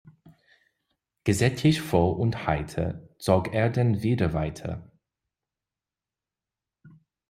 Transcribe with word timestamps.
Gesättigt 1.25 1.77
froh 1.79 2.09
und 2.09 2.47
heiter, 2.47 3.07
zog 3.19 3.53
er 3.53 3.69
dann 3.69 4.01
wieder 4.01 4.33
weiter“. 4.33 4.89